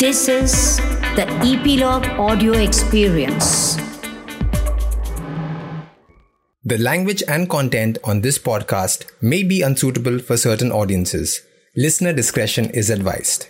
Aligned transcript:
This 0.00 0.28
is 0.28 0.78
the 1.14 1.26
Epilogue 1.44 2.06
Audio 2.18 2.54
Experience. 2.54 3.76
The 6.64 6.78
language 6.78 7.22
and 7.28 7.50
content 7.50 7.98
on 8.02 8.22
this 8.22 8.38
podcast 8.38 9.04
may 9.20 9.42
be 9.42 9.60
unsuitable 9.60 10.18
for 10.18 10.38
certain 10.38 10.72
audiences. 10.72 11.42
Listener 11.76 12.14
discretion 12.14 12.70
is 12.70 12.88
advised. 12.88 13.48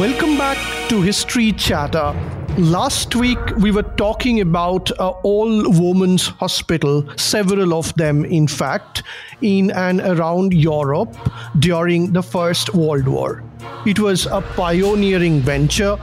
Welcome 0.00 0.38
back 0.38 0.56
to 0.88 1.02
History 1.02 1.52
Chatter. 1.52 2.14
Last 2.58 3.16
week 3.16 3.38
we 3.56 3.70
were 3.70 3.82
talking 3.96 4.42
about 4.42 4.90
a 4.98 5.08
all 5.22 5.70
women's 5.70 6.26
hospital, 6.26 7.08
several 7.16 7.72
of 7.72 7.94
them, 7.94 8.26
in 8.26 8.46
fact, 8.46 9.02
in 9.40 9.70
and 9.70 10.02
around 10.02 10.52
Europe 10.52 11.16
during 11.60 12.12
the 12.12 12.22
First 12.22 12.74
World 12.74 13.08
War. 13.08 13.42
It 13.86 13.98
was 13.98 14.26
a 14.26 14.42
pioneering 14.54 15.40
venture, 15.40 15.96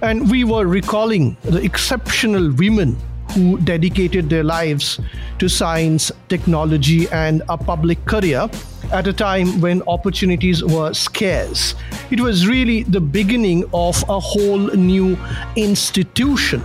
and 0.00 0.30
we 0.30 0.44
were 0.44 0.68
recalling 0.68 1.36
the 1.42 1.60
exceptional 1.60 2.52
women 2.52 2.96
who 3.36 3.58
dedicated 3.58 4.30
their 4.30 4.42
lives 4.42 4.98
to 5.38 5.48
science, 5.48 6.10
technology, 6.28 7.06
and 7.10 7.42
a 7.50 7.58
public 7.58 8.02
career 8.06 8.48
at 8.92 9.06
a 9.06 9.12
time 9.12 9.60
when 9.60 9.82
opportunities 9.82 10.64
were 10.64 10.94
scarce. 10.94 11.74
It 12.10 12.20
was 12.20 12.48
really 12.48 12.84
the 12.84 13.00
beginning 13.00 13.64
of 13.74 14.02
a 14.08 14.18
whole 14.18 14.68
new 14.74 15.18
institution. 15.54 16.64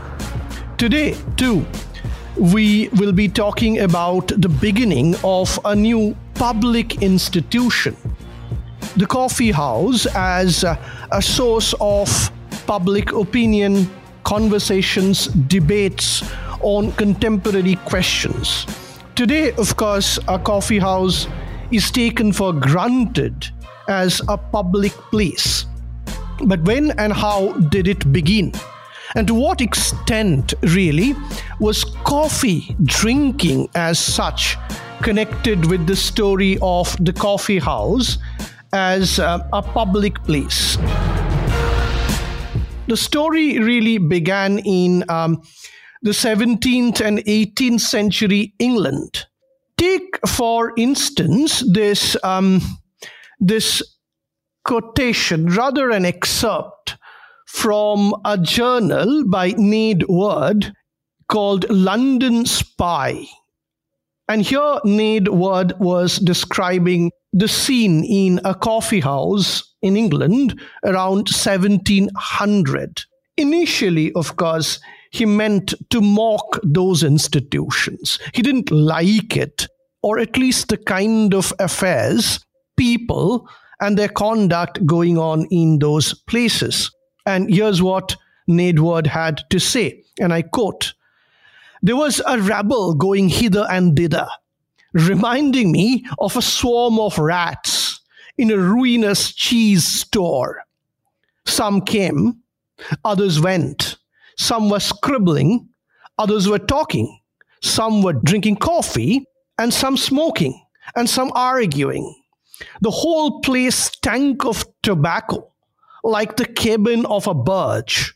Today, 0.78 1.18
too, 1.36 1.66
we 2.38 2.88
will 3.00 3.12
be 3.12 3.28
talking 3.28 3.80
about 3.80 4.28
the 4.30 4.50
beginning 4.50 5.16
of 5.24 5.60
a 5.66 5.76
new 5.76 6.16
public 6.36 7.02
institution. 7.02 7.96
The 8.96 9.06
coffee 9.06 9.52
house 9.52 10.06
as 10.16 10.64
a, 10.64 11.22
source 11.22 11.76
of 11.82 12.32
public 12.66 13.12
opinion, 13.12 13.90
conversations, 14.24 15.28
debates 15.28 16.24
on 16.64 16.92
contemporary 16.94 17.76
questions. 17.86 18.66
Today, 19.16 19.52
of 19.54 19.76
course, 19.78 20.18
a 20.28 20.40
coffee 20.40 20.80
house 20.80 21.28
is 21.72 21.92
taken 21.92 22.32
for 22.32 22.54
granted 22.54 23.50
as 23.88 24.22
a 24.28 24.38
public 24.38 24.92
place. 25.12 25.66
But 26.46 26.62
when 26.64 26.92
and 26.98 27.14
how 27.14 27.54
did 27.70 27.88
it 27.88 28.12
begin? 28.12 28.52
And 29.16 29.28
to 29.28 29.34
what 29.34 29.62
extent, 29.62 30.54
really, 30.62 31.16
was 31.60 31.84
coffee 31.84 32.76
drinking 32.84 33.70
as 33.76 34.00
such 34.00 34.58
connected 35.04 35.66
with 35.70 35.86
the 35.86 35.96
story 35.96 36.58
of 36.62 36.96
the 37.04 37.12
coffee 37.14 37.60
house 37.60 38.18
as 38.74 39.20
uh, 39.20 39.48
a 39.52 39.62
public 39.62 40.24
place? 40.24 40.78
The 42.88 42.98
story 42.98 43.60
really 43.60 43.98
began 43.98 44.60
in 44.60 45.04
um, 45.10 45.44
the 46.02 46.12
17th 46.12 47.00
and 47.00 47.20
18th 47.20 47.82
century 47.82 48.54
England 48.60 49.26
take, 49.82 50.20
for 50.28 50.74
instance, 50.78 51.64
this 51.72 52.16
um, 52.24 52.62
this 53.40 53.82
quotation, 54.64 55.48
rather 55.48 55.90
an 55.90 56.06
excerpt 56.06 56.98
from 57.48 58.14
a 58.24 58.38
journal 58.38 59.24
by 59.28 59.54
Ned 59.58 60.04
Ward 60.08 60.74
called 61.28 61.70
London 61.70 62.46
Spy. 62.46 63.26
And 64.28 64.44
here 64.44 64.80
Ned 64.86 65.28
Ward 65.30 65.74
was 65.80 66.18
describing 66.18 67.12
the 67.34 67.48
scene 67.48 68.04
in 68.04 68.40
a 68.46 68.54
coffee 68.54 69.00
house 69.00 69.64
in 69.82 69.98
England 69.98 70.60
around 70.86 71.28
1700. 71.28 73.02
Initially, 73.38 74.14
of 74.14 74.36
course, 74.36 74.80
he 75.12 75.26
meant 75.26 75.74
to 75.90 76.02
mock 76.02 76.60
those 76.64 77.04
institutions. 77.04 78.18
He 78.34 78.42
didn't 78.42 78.72
like 78.72 79.36
it, 79.36 79.68
or 80.02 80.20
at 80.20 80.38
least 80.38 80.70
the 80.70 80.78
kind 80.78 81.34
of 81.34 81.54
affairs, 81.60 82.44
people, 82.78 83.48
and 83.82 83.98
their 83.98 84.10
conduct 84.10 84.86
going 84.86 85.18
on 85.18 85.48
in 85.52 85.80
those 85.80 86.14
places. 86.14 86.92
And 87.26 87.54
here's 87.54 87.82
what 87.82 88.16
Ned 88.48 88.80
Ward 88.80 89.06
had 89.06 89.44
to 89.50 89.60
say, 89.60 90.04
and 90.20 90.34
I 90.34 90.44
quote 90.44 90.94
There 91.82 91.98
was 91.98 92.22
a 92.26 92.40
rabble 92.40 92.96
going 92.96 93.28
hither 93.28 93.68
and 93.70 93.96
thither, 93.98 94.28
reminding 94.94 95.74
me 95.74 96.06
of 96.20 96.38
a 96.38 96.42
swarm 96.42 97.00
of 97.00 97.20
rats 97.20 98.00
in 98.38 98.50
a 98.50 98.58
ruinous 98.58 99.34
cheese 99.34 99.86
store. 99.86 100.64
Some 101.46 101.82
came, 101.82 102.38
others 103.04 103.42
went 103.42 103.98
some 104.38 104.70
were 104.70 104.80
scribbling, 104.80 105.68
others 106.18 106.48
were 106.48 106.60
talking, 106.60 107.20
some 107.62 108.02
were 108.02 108.14
drinking 108.14 108.58
coffee, 108.58 109.26
and 109.58 109.74
some 109.74 109.98
smoking, 109.98 110.60
and 110.96 111.10
some 111.10 111.32
arguing. 111.36 112.16
The 112.82 112.92
whole 112.92 113.42
place 113.42 113.76
stank 113.76 114.46
of 114.46 114.66
tobacco, 114.84 115.52
like 116.04 116.38
the 116.38 116.46
cabin 116.46 117.06
of 117.06 117.28
a 117.28 117.34
birch. 117.34 118.14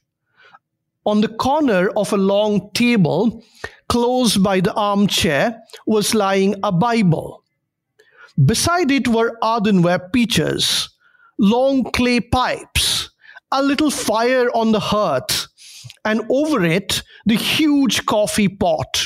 On 1.05 1.21
the 1.21 1.27
corner 1.27 1.89
of 1.95 2.11
a 2.13 2.17
long 2.17 2.71
table, 2.73 3.43
close 3.89 4.37
by 4.37 4.59
the 4.59 4.73
armchair, 4.73 5.61
was 5.85 6.15
lying 6.15 6.55
a 6.63 6.71
Bible. 6.71 7.43
Beside 8.43 8.91
it 8.91 9.07
were 9.07 9.37
earthenware 9.43 10.09
pitchers, 10.09 10.89
long 11.37 11.83
clay 11.91 12.19
pipes, 12.19 13.11
a 13.51 13.61
little 13.61 13.91
fire 13.91 14.49
on 14.55 14.71
the 14.71 14.79
hearth, 14.79 15.47
and 16.03 16.21
over 16.29 16.63
it, 16.63 17.03
the 17.25 17.35
huge 17.35 18.05
coffee 18.05 18.47
pot. 18.47 19.05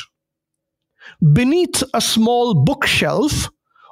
Beneath 1.34 1.84
a 1.94 2.02
small 2.02 2.64
bookshelf 2.64 3.50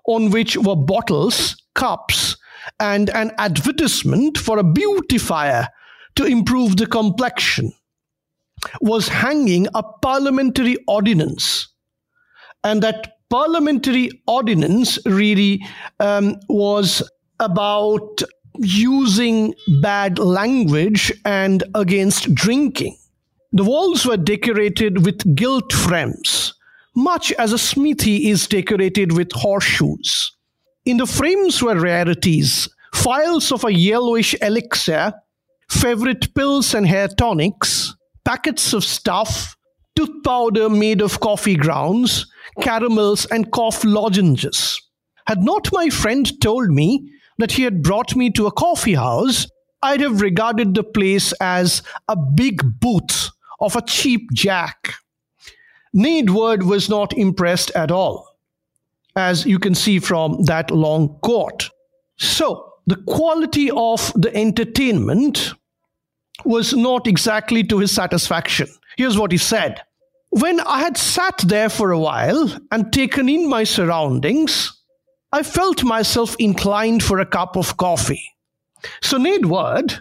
on 0.08 0.30
which 0.30 0.56
were 0.58 0.76
bottles, 0.76 1.56
cups, 1.76 2.38
and 2.80 3.10
an 3.12 3.32
advertisement 3.38 4.38
for 4.38 4.58
a 4.58 4.64
beautifier 4.64 5.68
to 6.16 6.26
improve 6.26 6.78
the 6.78 6.88
complexion, 6.88 7.72
was 8.82 9.08
hanging 9.08 9.68
a 9.76 9.84
parliamentary 9.84 10.78
ordinance. 10.88 11.68
And 12.64 12.82
that 12.82 13.14
parliamentary 13.30 14.10
ordinance 14.26 14.98
really 15.06 15.64
um, 16.00 16.36
was 16.50 17.08
about 17.40 18.22
using 18.60 19.54
bad 19.82 20.20
language 20.20 21.12
and 21.26 21.64
against 21.76 22.34
drinking. 22.34 22.98
The 23.54 23.64
walls 23.64 24.06
were 24.06 24.18
decorated 24.18 25.06
with 25.06 25.36
gilt 25.36 25.72
frames, 25.72 26.54
much 26.96 27.32
as 27.34 27.54
a 27.54 27.58
smithy 27.58 28.30
is 28.30 28.48
decorated 28.48 29.14
with 29.14 29.32
horseshoes. 29.32 30.32
In 30.86 30.98
the 30.98 31.06
frames 31.06 31.62
were 31.62 31.80
rarities, 31.80 32.70
phials 32.94 33.52
of 33.52 33.64
a 33.64 33.74
yellowish 33.74 34.36
elixir, 34.42 35.14
favorite 35.70 36.34
pills 36.34 36.74
and 36.74 36.88
hair 36.88 37.08
tonics, 37.08 37.96
packets 38.26 38.74
of 38.74 38.84
stuff, 38.84 39.56
tooth 39.96 40.24
powder 40.24 40.70
made 40.70 41.02
of 41.02 41.20
coffee 41.20 41.56
grounds, 41.56 42.26
caramels, 42.62 43.26
and 43.28 43.52
cough 43.52 43.84
lozenges. 43.84 44.80
Had 45.26 45.44
not 45.44 45.70
my 45.74 45.90
friend 45.90 46.30
told 46.42 46.70
me 46.70 47.12
that 47.38 47.54
he 47.54 47.64
had 47.64 47.84
brought 47.84 48.16
me 48.16 48.30
to 48.32 48.48
a 48.48 48.52
coffee 48.52 48.96
house, 48.96 49.48
I'd 49.82 50.02
have 50.02 50.22
regarded 50.22 50.74
the 50.74 50.84
place 50.84 51.34
as 51.40 51.84
a 52.08 52.16
big 52.16 52.80
booth 52.80 53.30
of 53.60 53.76
a 53.76 53.82
cheap 53.82 54.32
jack. 54.34 54.96
Ned 55.94 56.30
Ward 56.30 56.64
was 56.64 56.90
not 56.90 57.14
impressed 57.18 57.72
at 57.72 57.92
all, 57.92 58.28
as 59.16 59.46
you 59.46 59.60
can 59.60 59.76
see 59.76 60.00
from 60.00 60.44
that 60.44 60.72
long 60.72 61.18
quote. 61.22 61.70
So, 62.18 62.74
the 62.88 62.96
quality 62.96 63.70
of 63.72 64.12
the 64.16 64.34
entertainment 64.36 65.54
was 66.46 66.74
not 66.74 67.08
exactly 67.08 67.64
to 67.64 67.80
his 67.80 67.92
satisfaction. 67.92 68.68
Here's 68.98 69.18
what 69.18 69.32
he 69.32 69.38
said 69.38 69.82
When 70.30 70.60
I 70.62 70.80
had 70.80 70.98
sat 70.98 71.38
there 71.46 71.70
for 71.70 71.92
a 71.92 72.00
while 72.00 72.50
and 72.72 72.92
taken 72.92 73.30
in 73.30 73.50
my 73.50 73.64
surroundings, 73.64 74.77
I 75.32 75.44
felt 75.44 75.84
myself 75.84 76.36
inclined 76.40 77.04
for 77.04 77.20
a 77.20 77.26
cup 77.26 77.58
of 77.58 77.76
coffee. 77.78 78.24
So, 79.02 79.18
Ned 79.18 79.46
Ward, 79.46 80.00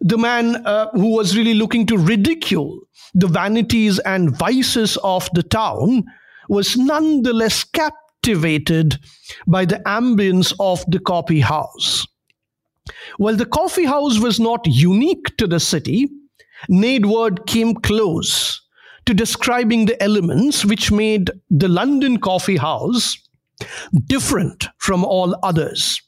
the 0.00 0.18
man 0.18 0.64
uh, 0.64 0.90
who 0.92 1.14
was 1.14 1.36
really 1.36 1.54
looking 1.54 1.86
to 1.86 1.98
ridicule 1.98 2.80
the 3.14 3.26
vanities 3.26 3.98
and 4.00 4.36
vices 4.36 4.96
of 5.02 5.28
the 5.34 5.42
town, 5.42 6.04
was 6.48 6.76
nonetheless 6.76 7.64
captivated 7.64 8.98
by 9.46 9.64
the 9.64 9.80
ambience 9.86 10.54
of 10.60 10.84
the 10.88 11.00
coffee 11.00 11.40
house. 11.40 12.06
While 13.16 13.36
the 13.36 13.46
coffee 13.46 13.84
house 13.86 14.18
was 14.18 14.38
not 14.38 14.60
unique 14.66 15.36
to 15.38 15.46
the 15.46 15.60
city, 15.60 16.08
Ned 16.68 17.06
Ward 17.06 17.46
came 17.46 17.74
close 17.74 18.60
to 19.06 19.14
describing 19.14 19.86
the 19.86 20.00
elements 20.02 20.64
which 20.64 20.92
made 20.92 21.30
the 21.50 21.68
London 21.68 22.18
coffee 22.18 22.56
house 22.56 23.16
different 24.06 24.68
from 24.78 25.04
all 25.04 25.36
others. 25.42 26.00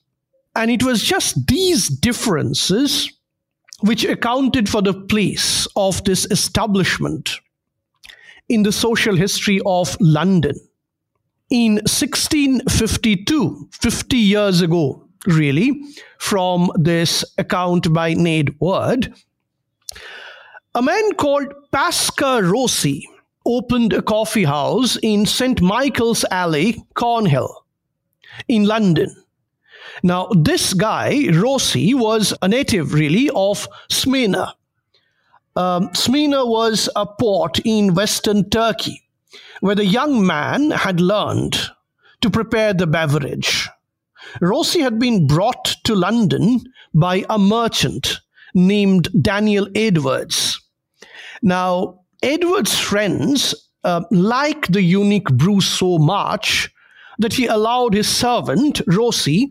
And 0.55 0.71
it 0.71 0.83
was 0.83 1.03
just 1.03 1.47
these 1.47 1.89
differences 1.89 3.11
which 3.81 4.05
accounted 4.05 4.69
for 4.69 4.83
the 4.83 4.95
place 4.95 5.67
of 5.77 6.05
this 6.05 6.27
establishment 6.31 7.41
in 8.49 8.63
the 8.63 8.73
social 8.73 9.17
history 9.17 9.61
of 9.65 9.97
London. 10.01 10.55
In 11.51 11.75
1652, 11.77 13.69
50 13.73 14.17
years 14.17 14.61
ago, 14.61 15.09
really, 15.27 15.83
from 16.19 16.71
this 16.77 17.25
account 17.39 17.93
by 17.93 18.15
Ned 18.15 18.55
Ward, 18.61 19.15
a 20.75 20.83
man 20.83 21.13
called 21.15 21.53
Pascal 21.73 22.43
Rossi 22.43 23.09
opened 23.47 23.93
a 23.93 24.03
coffee 24.03 24.45
house 24.45 24.97
in 25.03 25.27
St. 25.27 25.61
Michael's 25.61 26.25
Alley, 26.31 26.85
Cornhill, 26.95 27.65
in 28.49 28.65
London. 28.65 29.15
Now, 30.03 30.29
this 30.35 30.75
guy, 30.75 31.29
Rossi, 31.33 31.95
was 31.95 32.35
a 32.43 32.49
native 32.49 32.95
really 32.95 33.31
of 33.35 33.67
Smyrna. 33.91 34.55
Um, 35.57 35.91
Smyrna 35.95 36.47
was 36.47 36.89
a 36.97 37.07
port 37.07 37.59
in 37.65 37.95
western 37.95 38.49
Turkey 38.51 39.03
where 39.61 39.75
the 39.75 39.87
young 39.87 40.27
man 40.27 40.71
had 40.71 41.01
learned 41.01 41.59
to 42.21 42.31
prepare 42.31 42.73
the 42.73 42.87
beverage. 42.87 43.69
Rossi 44.41 44.81
had 44.81 44.99
been 44.99 45.27
brought 45.27 45.77
to 45.85 45.95
London 45.95 46.61
by 46.95 47.25
a 47.29 47.39
merchant 47.39 48.21
named 48.55 49.09
Daniel 49.23 49.69
Edwards. 49.75 50.61
Now, 51.43 52.00
Edwards' 52.23 52.79
friends 52.79 53.55
uh, 53.85 54.03
liked 54.11 54.73
the 54.73 54.83
unique 54.83 55.31
brew 55.33 55.61
so 55.61 55.99
much 55.99 56.71
that 57.19 57.33
he 57.33 57.47
allowed 57.47 57.95
his 57.95 58.09
servant, 58.09 58.81
Rossi, 58.87 59.51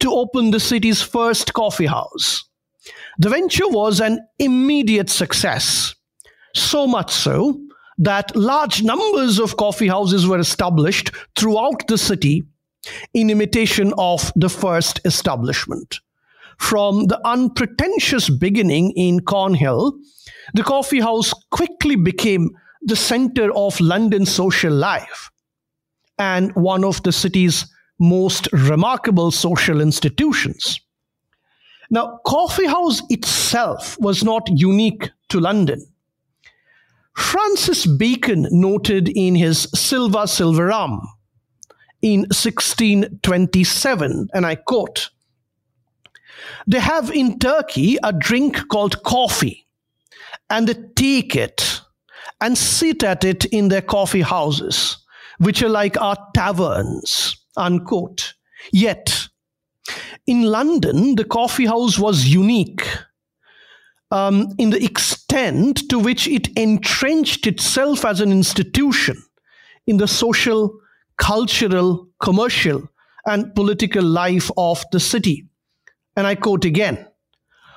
to 0.00 0.12
open 0.12 0.50
the 0.50 0.60
city's 0.60 1.02
first 1.02 1.54
coffee 1.54 1.86
house. 1.86 2.44
The 3.18 3.28
venture 3.28 3.68
was 3.68 4.00
an 4.00 4.26
immediate 4.38 5.10
success, 5.10 5.94
so 6.54 6.86
much 6.86 7.12
so 7.12 7.60
that 7.98 8.34
large 8.36 8.82
numbers 8.82 9.38
of 9.40 9.56
coffee 9.56 9.88
houses 9.88 10.26
were 10.26 10.38
established 10.38 11.10
throughout 11.36 11.86
the 11.88 11.98
city 11.98 12.44
in 13.14 13.30
imitation 13.30 13.92
of 13.98 14.32
the 14.36 14.48
first 14.48 15.00
establishment. 15.04 15.98
From 16.58 17.06
the 17.06 17.20
unpretentious 17.26 18.28
beginning 18.28 18.92
in 18.96 19.20
Cornhill, 19.20 19.92
the 20.54 20.62
coffee 20.62 21.00
house 21.00 21.32
quickly 21.50 21.96
became 21.96 22.50
the 22.82 22.96
center 22.96 23.52
of 23.54 23.80
London's 23.80 24.30
social 24.30 24.72
life 24.72 25.30
and 26.18 26.54
one 26.54 26.84
of 26.84 27.02
the 27.02 27.12
city's 27.12 27.66
most 27.98 28.48
remarkable 28.52 29.30
social 29.30 29.80
institutions. 29.80 30.80
Now, 31.90 32.20
coffee 32.26 32.66
house 32.66 33.02
itself 33.08 33.98
was 33.98 34.22
not 34.22 34.46
unique 34.48 35.10
to 35.30 35.40
London. 35.40 35.86
Francis 37.16 37.86
Bacon 37.86 38.46
noted 38.50 39.08
in 39.08 39.34
his 39.34 39.68
Sylva 39.74 40.28
Sylvarum 40.28 41.00
in 42.02 42.20
1627, 42.20 44.28
and 44.32 44.46
I 44.46 44.54
quote, 44.54 45.10
they 46.68 46.80
have 46.80 47.10
in 47.10 47.38
Turkey 47.38 47.96
a 48.02 48.12
drink 48.12 48.68
called 48.68 49.02
coffee, 49.02 49.66
and 50.50 50.68
they 50.68 50.74
take 50.94 51.34
it 51.34 51.80
and 52.42 52.58
sit 52.58 53.02
at 53.02 53.24
it 53.24 53.46
in 53.46 53.68
their 53.68 53.80
coffee 53.80 54.20
houses, 54.20 54.98
which 55.38 55.62
are 55.62 55.70
like 55.70 55.98
our 55.98 56.16
taverns, 56.34 57.36
unquote. 57.56 58.34
Yet, 58.70 59.28
in 60.26 60.42
London, 60.42 61.14
the 61.14 61.24
coffee 61.24 61.64
house 61.64 61.98
was 61.98 62.26
unique 62.26 62.86
um, 64.10 64.48
in 64.58 64.68
the 64.68 64.84
extent 64.84 65.88
to 65.88 65.98
which 65.98 66.28
it 66.28 66.48
entrenched 66.48 67.46
itself 67.46 68.04
as 68.04 68.20
an 68.20 68.30
institution 68.30 69.16
in 69.86 69.96
the 69.96 70.06
social, 70.06 70.78
cultural, 71.16 72.08
commercial, 72.20 72.86
and 73.24 73.54
political 73.54 74.04
life 74.04 74.50
of 74.58 74.84
the 74.92 75.00
city. 75.00 75.47
And 76.18 76.26
I 76.26 76.34
quote 76.34 76.64
again 76.64 77.06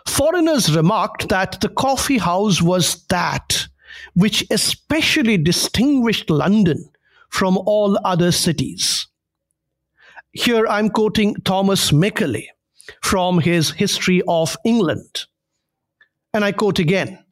Foreigners 0.08 0.76
remarked 0.76 1.30
that 1.30 1.62
the 1.62 1.70
coffee 1.70 2.18
house 2.18 2.60
was 2.60 3.06
that 3.10 3.68
which 4.16 4.44
especially 4.50 5.38
distinguished 5.38 6.28
London 6.28 6.90
from 7.30 7.56
all 7.68 8.00
other 8.04 8.32
cities. 8.32 9.06
Here 10.32 10.66
I'm 10.66 10.90
quoting 10.90 11.36
Thomas 11.46 11.94
Macaulay 11.94 12.50
from 13.04 13.40
his 13.40 13.70
History 13.70 14.24
of 14.28 14.58
England. 14.66 15.28
And 16.34 16.44
I 16.44 16.52
quote 16.52 16.80
again 16.80 17.24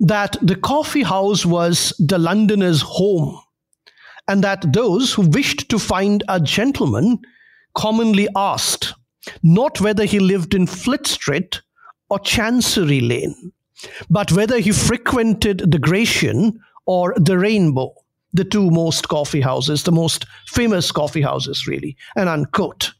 that 0.00 0.36
the 0.42 0.56
coffee 0.56 1.04
house 1.04 1.46
was 1.46 1.94
the 2.00 2.18
Londoner's 2.18 2.82
home, 2.82 3.38
and 4.26 4.42
that 4.42 4.72
those 4.72 5.12
who 5.12 5.28
wished 5.28 5.68
to 5.68 5.78
find 5.78 6.24
a 6.28 6.40
gentleman 6.40 7.20
commonly 7.76 8.26
asked 8.34 8.94
not 9.42 9.80
whether 9.80 10.04
he 10.04 10.18
lived 10.18 10.54
in 10.54 10.66
Fleet 10.66 11.06
Street 11.06 11.62
or 12.10 12.18
Chancery 12.18 13.00
Lane, 13.00 13.52
but 14.10 14.32
whether 14.32 14.58
he 14.58 14.72
frequented 14.72 15.70
the 15.70 15.78
Grecian 15.78 16.58
or 16.86 17.14
the 17.16 17.38
Rainbow, 17.38 17.94
the 18.32 18.44
two 18.44 18.70
most 18.70 19.08
coffee 19.08 19.40
houses, 19.40 19.84
the 19.84 19.92
most 19.92 20.26
famous 20.48 20.90
coffee 20.92 21.22
houses, 21.22 21.66
really, 21.66 21.96
and 22.16 22.28
unquote. 22.28 22.92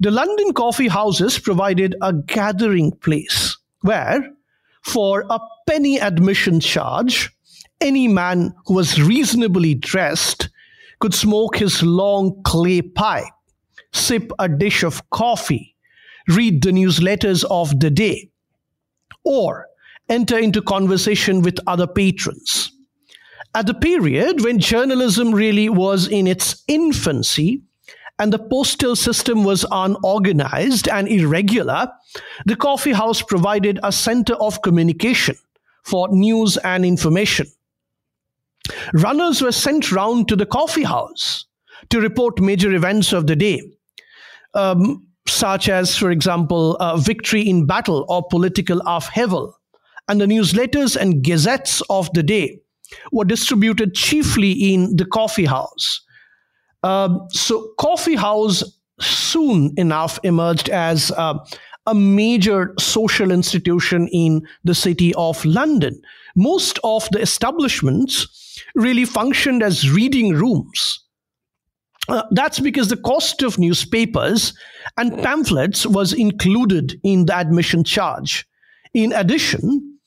The 0.00 0.10
London 0.10 0.52
coffee 0.52 0.88
houses 0.88 1.38
provided 1.38 1.94
a 2.02 2.12
gathering 2.12 2.92
place 2.92 3.56
where, 3.82 4.28
for 4.84 5.24
a 5.30 5.38
penny 5.68 6.00
admission 6.00 6.60
charge, 6.60 7.30
any 7.80 8.08
man 8.08 8.54
who 8.66 8.74
was 8.74 9.00
reasonably 9.00 9.74
dressed 9.74 10.48
could 10.98 11.14
smoke 11.14 11.56
his 11.56 11.82
long 11.82 12.40
clay 12.42 12.80
pipe, 12.80 13.24
sip 13.96 14.30
a 14.38 14.48
dish 14.48 14.82
of 14.82 15.08
coffee, 15.10 15.74
read 16.28 16.62
the 16.62 16.70
newsletters 16.70 17.44
of 17.50 17.78
the 17.80 17.90
day, 17.90 18.30
or 19.24 19.66
enter 20.08 20.38
into 20.38 20.62
conversation 20.62 21.42
with 21.42 21.58
other 21.66 21.86
patrons. 21.86 22.72
At 23.54 23.66
the 23.66 23.74
period 23.74 24.44
when 24.44 24.58
journalism 24.58 25.32
really 25.34 25.68
was 25.68 26.08
in 26.08 26.26
its 26.26 26.62
infancy 26.68 27.62
and 28.18 28.32
the 28.32 28.38
postal 28.38 28.96
system 28.96 29.44
was 29.44 29.64
unorganized 29.70 30.88
and 30.88 31.08
irregular, 31.08 31.88
the 32.44 32.56
coffee 32.56 32.92
house 32.92 33.22
provided 33.22 33.78
a 33.82 33.92
center 33.92 34.34
of 34.34 34.62
communication 34.62 35.36
for 35.84 36.08
news 36.10 36.56
and 36.58 36.84
information. 36.84 37.46
Runners 38.92 39.42
were 39.42 39.52
sent 39.52 39.92
round 39.92 40.28
to 40.28 40.36
the 40.36 40.46
coffee 40.46 40.84
house 40.84 41.46
to 41.90 42.00
report 42.00 42.40
major 42.40 42.72
events 42.72 43.12
of 43.12 43.26
the 43.26 43.36
day, 43.36 43.62
um, 44.56 45.06
such 45.28 45.68
as, 45.68 45.96
for 45.96 46.10
example, 46.10 46.76
uh, 46.80 46.96
victory 46.96 47.42
in 47.48 47.66
battle 47.66 48.04
or 48.08 48.26
political 48.28 48.80
upheaval 48.86 49.56
and 50.08 50.20
the 50.20 50.26
newsletters 50.26 50.96
and 50.96 51.22
gazettes 51.22 51.82
of 51.90 52.12
the 52.12 52.22
day 52.22 52.60
were 53.12 53.24
distributed 53.24 53.94
chiefly 53.94 54.52
in 54.52 54.96
the 54.96 55.04
coffee 55.04 55.44
house. 55.44 56.00
Um, 56.82 57.26
so, 57.30 57.72
coffee 57.78 58.14
house 58.14 58.62
soon 59.00 59.74
enough 59.76 60.18
emerged 60.22 60.68
as 60.68 61.10
uh, 61.12 61.34
a 61.86 61.94
major 61.94 62.74
social 62.78 63.30
institution 63.30 64.08
in 64.12 64.46
the 64.64 64.74
city 64.74 65.12
of 65.14 65.44
London. 65.44 66.00
Most 66.36 66.78
of 66.84 67.08
the 67.10 67.20
establishments 67.20 68.62
really 68.74 69.04
functioned 69.04 69.62
as 69.62 69.90
reading 69.90 70.32
rooms. 70.32 71.00
Uh, 72.08 72.22
that's 72.30 72.60
because 72.60 72.88
the 72.88 72.96
cost 72.96 73.42
of 73.42 73.58
newspapers 73.58 74.54
and 74.96 75.20
pamphlets 75.22 75.84
was 75.86 76.12
included 76.12 77.00
in 77.02 77.26
the 77.26 77.34
admission 77.34 77.82
charge. 77.82 78.46
In 78.94 79.12
addition, 79.12 79.98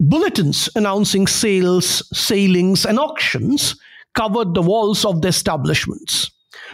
Bulletins 0.00 0.68
announcing 0.76 1.26
sales, 1.26 2.06
sailings, 2.16 2.84
and 2.84 2.98
auctions 2.98 3.74
covered 4.14 4.54
the 4.54 4.62
walls 4.62 5.04
of 5.04 5.22
the 5.22 5.28
establishments, 5.28 6.30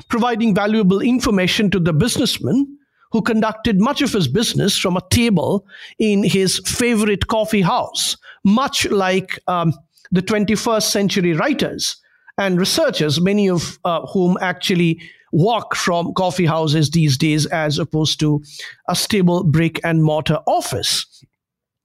providing 0.09 0.55
valuable 0.55 1.01
information 1.01 1.71
to 1.71 1.79
the 1.79 1.93
businessman 1.93 2.67
who 3.13 3.23
conducted 3.23 3.81
much 3.81 4.03
of 4.03 4.13
his 4.13 4.27
business 4.27 4.77
from 4.77 4.97
a 4.97 5.09
table 5.11 5.65
in 5.99 6.25
his 6.25 6.59
favorite 6.67 7.29
coffee 7.29 7.63
house, 7.63 8.17
much 8.45 8.91
like 8.91 9.39
um, 9.47 9.73
the 10.11 10.21
21st 10.21 10.83
century 10.83 11.33
writers 11.33 11.97
and 12.39 12.59
researchers, 12.59 13.21
many 13.21 13.49
of 13.49 13.79
uh, 13.85 14.07
whom 14.07 14.37
actually 14.41 15.01
walk 15.33 15.75
from 15.75 16.15
coffee 16.15 16.47
houses 16.47 16.91
these 16.91 17.19
days 17.19 17.47
as 17.47 17.79
opposed 17.79 18.21
to 18.21 18.43
a 18.89 18.95
stable 18.95 19.45
brick 19.45 19.81
and 19.85 20.03
mortar 20.03 20.39
office. 20.47 21.25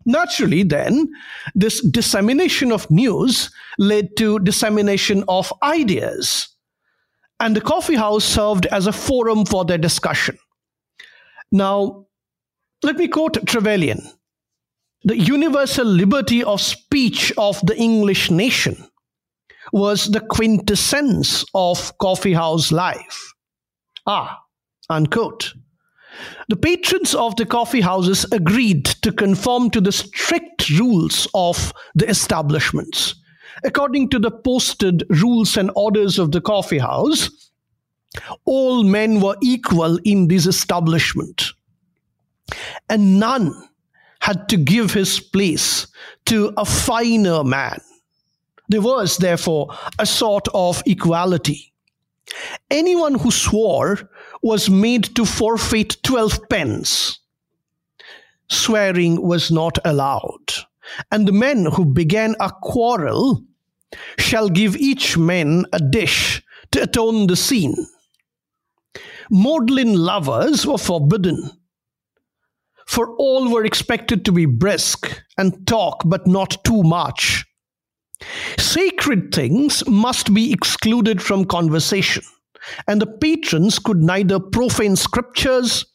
Naturally, 0.06 0.64
then, 0.64 1.10
this 1.56 1.82
dissemination 1.82 2.72
of 2.72 2.90
news 2.90 3.52
led 3.78 4.16
to 4.18 4.40
dissemination 4.40 5.24
of 5.28 5.52
ideas. 5.62 6.48
And 7.40 7.56
the 7.56 7.62
coffee 7.62 7.96
house 7.96 8.24
served 8.24 8.66
as 8.68 8.88
a 8.88 8.94
forum 8.94 9.46
for 9.46 9.66
their 9.66 9.78
discussion. 9.78 10.38
Now, 11.52 12.06
let 12.84 12.98
me 12.98 13.08
quote 13.08 13.46
Trevelyan 13.46 14.02
The 15.04 15.18
universal 15.18 15.86
liberty 15.86 16.44
of 16.44 16.62
speech 16.62 17.34
of 17.38 17.60
the 17.66 17.76
English 17.78 18.32
nation 18.32 18.89
was 19.72 20.08
the 20.08 20.22
quintessence 20.22 21.46
of 21.54 21.98
coffee 21.98 22.34
house 22.34 22.72
life. 22.72 23.34
Ah, 24.08 24.40
unquote. 24.90 25.54
The 26.50 26.56
patrons 26.56 27.14
of 27.14 27.36
the 27.36 27.46
coffee 27.46 27.82
houses 27.82 28.26
agreed 28.32 28.86
to 29.04 29.12
conform 29.12 29.70
to 29.72 29.82
the 29.82 29.92
strict 29.92 30.70
rules 30.72 31.28
of 31.34 31.74
the 31.96 32.10
establishments. 32.10 33.16
According 33.64 34.10
to 34.10 34.20
the 34.20 34.32
posted 34.32 35.04
rules 35.10 35.58
and 35.58 35.72
orders 35.76 36.18
of 36.18 36.32
the 36.32 36.42
coffee 36.42 36.78
house, 36.80 37.30
all 38.46 38.84
men 38.84 39.22
were 39.22 39.38
equal 39.42 40.00
in 40.04 40.28
this 40.28 40.46
establishment, 40.46 41.54
and 42.90 43.20
none 43.20 43.54
had 44.22 44.50
to 44.50 44.58
give 44.58 44.94
his 44.94 45.20
place 45.20 45.88
to 46.26 46.52
a 46.58 46.66
finer 46.66 47.44
man. 47.44 47.80
There 48.70 48.82
was, 48.82 49.18
therefore, 49.18 49.76
a 49.98 50.06
sort 50.06 50.48
of 50.54 50.84
equality. 50.86 51.74
Anyone 52.70 53.16
who 53.16 53.32
swore 53.32 54.10
was 54.44 54.70
made 54.70 55.16
to 55.16 55.26
forfeit 55.26 55.98
12 56.04 56.48
pence. 56.50 57.20
Swearing 58.48 59.22
was 59.22 59.52
not 59.52 59.80
allowed, 59.84 60.54
and 61.12 61.28
the 61.28 61.32
men 61.32 61.66
who 61.66 61.86
began 61.86 62.36
a 62.40 62.52
quarrel 62.62 63.44
shall 64.20 64.50
give 64.50 64.76
each 64.76 65.18
man 65.18 65.66
a 65.74 65.80
dish 65.80 66.44
to 66.72 66.84
atone 66.84 67.28
the 67.28 67.36
scene. 67.36 67.76
Maudlin 69.32 69.96
lovers 69.96 70.66
were 70.66 70.78
forbidden, 70.78 71.50
for 72.88 73.16
all 73.18 73.52
were 73.52 73.66
expected 73.66 74.26
to 74.26 74.32
be 74.32 74.46
brisk 74.46 75.22
and 75.38 75.66
talk, 75.68 76.04
but 76.06 76.28
not 76.28 76.64
too 76.64 76.84
much. 76.84 77.46
Sacred 78.58 79.34
things 79.34 79.86
must 79.88 80.34
be 80.34 80.52
excluded 80.52 81.22
from 81.22 81.46
conversation, 81.46 82.24
and 82.88 83.02
the 83.02 83.08
patrons 83.08 83.80
could 83.80 84.02
neither 84.02 84.40
profane 84.40 84.96
scriptures 84.96 85.86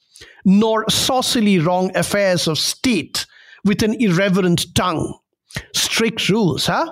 nor 0.45 0.85
saucily 0.87 1.65
wrong 1.65 1.95
affairs 1.97 2.49
of 2.49 2.59
state 2.59 3.27
with 3.65 3.83
an 3.83 3.95
irreverent 4.01 4.75
tongue. 4.75 5.19
Strict 5.75 6.29
rules, 6.29 6.67
huh? 6.67 6.91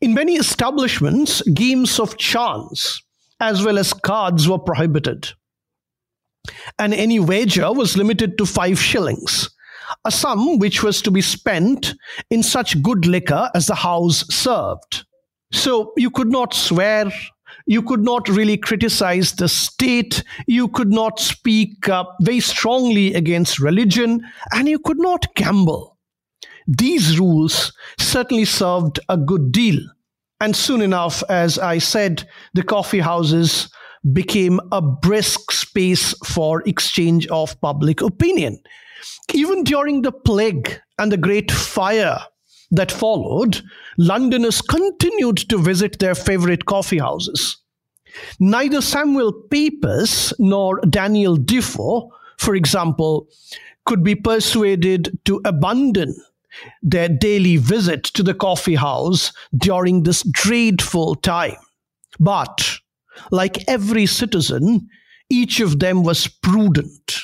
In 0.00 0.14
many 0.14 0.36
establishments, 0.36 1.42
games 1.42 1.98
of 1.98 2.16
chance 2.16 3.02
as 3.40 3.64
well 3.64 3.78
as 3.78 3.92
cards 3.92 4.48
were 4.48 4.58
prohibited. 4.58 5.28
And 6.78 6.94
any 6.94 7.18
wager 7.18 7.72
was 7.72 7.96
limited 7.96 8.38
to 8.38 8.46
five 8.46 8.78
shillings 8.78 9.50
a 10.06 10.10
sum 10.10 10.58
which 10.58 10.82
was 10.82 11.02
to 11.02 11.10
be 11.10 11.20
spent 11.20 11.94
in 12.30 12.42
such 12.42 12.80
good 12.82 13.06
liquor 13.06 13.50
as 13.54 13.66
the 13.66 13.74
house 13.74 14.24
served. 14.32 15.04
So 15.52 15.92
you 15.96 16.10
could 16.10 16.28
not 16.28 16.54
swear, 16.54 17.10
you 17.66 17.82
could 17.82 18.02
not 18.02 18.28
really 18.28 18.56
criticize 18.56 19.32
the 19.32 19.48
state, 19.48 20.22
you 20.46 20.68
could 20.68 20.90
not 20.90 21.18
speak 21.18 21.88
uh, 21.88 22.04
very 22.20 22.40
strongly 22.40 23.14
against 23.14 23.58
religion, 23.58 24.22
and 24.52 24.68
you 24.68 24.78
could 24.78 24.98
not 24.98 25.26
gamble. 25.34 25.98
These 26.68 27.18
rules 27.18 27.72
certainly 27.98 28.44
served 28.44 29.00
a 29.08 29.16
good 29.16 29.52
deal. 29.52 29.80
And 30.40 30.54
soon 30.54 30.82
enough, 30.82 31.22
as 31.28 31.58
I 31.58 31.78
said, 31.78 32.28
the 32.54 32.62
coffee 32.62 33.00
houses 33.00 33.68
became 34.12 34.60
a 34.70 34.82
brisk 34.82 35.50
space 35.50 36.14
for 36.24 36.62
exchange 36.66 37.26
of 37.28 37.60
public 37.60 38.02
opinion. 38.02 38.60
Even 39.32 39.64
during 39.64 40.02
the 40.02 40.12
plague 40.12 40.80
and 40.98 41.10
the 41.10 41.16
great 41.16 41.50
fire 41.50 42.18
that 42.70 42.92
followed, 42.92 43.62
Londoners 43.98 44.60
continued 44.60 45.36
to 45.48 45.58
visit 45.58 45.98
their 45.98 46.14
favorite 46.14 46.66
coffee 46.66 46.98
houses. 46.98 47.58
Neither 48.40 48.80
Samuel 48.80 49.32
Pepys 49.50 50.32
nor 50.38 50.80
Daniel 50.88 51.36
Defoe, 51.36 52.10
for 52.38 52.54
example, 52.54 53.28
could 53.84 54.02
be 54.02 54.14
persuaded 54.14 55.18
to 55.24 55.40
abandon 55.44 56.14
their 56.82 57.08
daily 57.08 57.56
visit 57.56 58.04
to 58.04 58.22
the 58.22 58.34
coffee 58.34 58.74
house 58.74 59.32
during 59.56 60.02
this 60.02 60.22
dreadful 60.30 61.14
time. 61.16 61.56
But, 62.18 62.78
like 63.30 63.68
every 63.68 64.06
citizen, 64.06 64.88
each 65.28 65.60
of 65.60 65.78
them 65.80 66.02
was 66.02 66.26
prudent. 66.26 67.16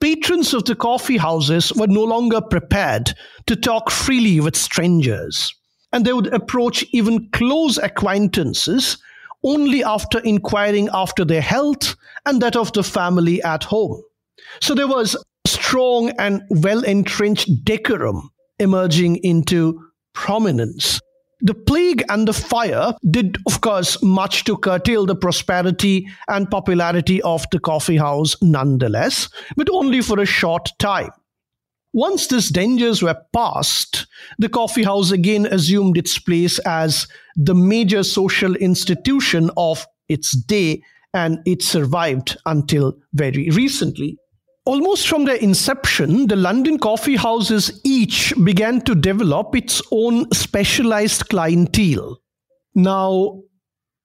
Patrons 0.00 0.54
of 0.54 0.64
the 0.64 0.74
coffee 0.74 1.16
houses 1.16 1.72
were 1.74 1.86
no 1.86 2.04
longer 2.04 2.40
prepared 2.40 3.14
to 3.46 3.56
talk 3.56 3.90
freely 3.90 4.40
with 4.40 4.56
strangers, 4.56 5.54
and 5.92 6.04
they 6.04 6.12
would 6.12 6.32
approach 6.32 6.84
even 6.92 7.28
close 7.30 7.78
acquaintances 7.78 8.98
only 9.42 9.84
after 9.84 10.18
inquiring 10.20 10.88
after 10.92 11.24
their 11.24 11.42
health 11.42 11.94
and 12.26 12.40
that 12.40 12.56
of 12.56 12.72
the 12.72 12.82
family 12.82 13.42
at 13.42 13.64
home. 13.64 14.02
So 14.60 14.74
there 14.74 14.88
was 14.88 15.16
strong 15.46 16.10
and 16.18 16.42
well 16.48 16.82
entrenched 16.84 17.64
decorum 17.64 18.30
emerging 18.58 19.16
into 19.16 19.80
prominence. 20.14 21.00
The 21.44 21.54
plague 21.54 22.02
and 22.08 22.26
the 22.26 22.32
fire 22.32 22.94
did, 23.10 23.36
of 23.46 23.60
course, 23.60 24.02
much 24.02 24.44
to 24.44 24.56
curtail 24.56 25.04
the 25.04 25.14
prosperity 25.14 26.08
and 26.26 26.50
popularity 26.50 27.20
of 27.20 27.44
the 27.52 27.58
coffee 27.60 27.98
house 27.98 28.34
nonetheless, 28.40 29.28
but 29.54 29.68
only 29.70 30.00
for 30.00 30.18
a 30.18 30.24
short 30.24 30.70
time. 30.78 31.10
Once 31.92 32.28
these 32.28 32.48
dangers 32.48 33.02
were 33.02 33.20
past, 33.34 34.06
the 34.38 34.48
coffee 34.48 34.84
house 34.84 35.10
again 35.10 35.44
assumed 35.44 35.98
its 35.98 36.18
place 36.18 36.58
as 36.60 37.06
the 37.36 37.54
major 37.54 38.02
social 38.02 38.54
institution 38.56 39.50
of 39.58 39.86
its 40.08 40.34
day, 40.46 40.82
and 41.12 41.40
it 41.44 41.62
survived 41.62 42.38
until 42.46 42.96
very 43.12 43.50
recently. 43.50 44.16
Almost 44.66 45.08
from 45.08 45.26
their 45.26 45.36
inception, 45.36 46.26
the 46.26 46.36
London 46.36 46.78
coffee 46.78 47.16
houses 47.16 47.80
each 47.84 48.32
began 48.44 48.80
to 48.82 48.94
develop 48.94 49.54
its 49.54 49.82
own 49.90 50.30
specialized 50.32 51.28
clientele. 51.28 52.18
Now, 52.74 53.42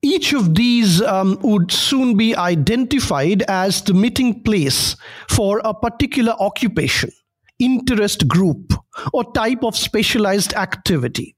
each 0.01 0.33
of 0.33 0.55
these 0.55 1.01
um, 1.01 1.39
would 1.43 1.71
soon 1.71 2.17
be 2.17 2.35
identified 2.35 3.43
as 3.43 3.81
the 3.81 3.93
meeting 3.93 4.43
place 4.43 4.97
for 5.29 5.61
a 5.63 5.73
particular 5.73 6.33
occupation, 6.39 7.11
interest 7.59 8.27
group, 8.27 8.73
or 9.13 9.31
type 9.31 9.63
of 9.63 9.77
specialized 9.77 10.53
activity. 10.53 11.37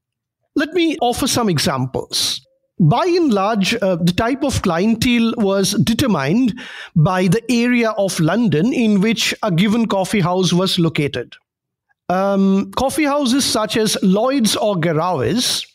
Let 0.55 0.73
me 0.73 0.97
offer 0.99 1.27
some 1.27 1.47
examples 1.47 2.41
by 2.81 3.05
and 3.05 3.31
large, 3.31 3.75
uh, 3.75 3.95
the 3.97 4.11
type 4.11 4.43
of 4.43 4.63
clientele 4.63 5.33
was 5.37 5.73
determined 5.73 6.59
by 6.95 7.27
the 7.27 7.43
area 7.49 7.91
of 7.91 8.19
London 8.19 8.73
in 8.73 9.01
which 9.01 9.35
a 9.43 9.51
given 9.51 9.85
coffee 9.85 10.19
house 10.19 10.51
was 10.51 10.79
located. 10.79 11.35
Um, 12.09 12.71
coffee 12.71 13.03
houses 13.03 13.45
such 13.45 13.77
as 13.77 13.97
Lloyd's 14.01 14.55
or 14.55 14.75
Garraway's 14.79 15.65